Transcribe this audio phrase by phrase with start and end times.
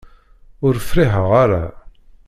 [0.65, 1.63] Ur friḥeɣ ara.